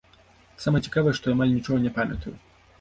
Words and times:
Самае 0.63 0.81
цікавае, 0.87 1.13
што 1.21 1.25
я 1.33 1.37
амаль 1.39 1.55
нічога 1.59 1.79
не 1.87 1.95
памятаю. 2.01 2.39